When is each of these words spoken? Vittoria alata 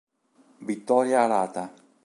Vittoria 0.65 1.21
alata 1.21 1.71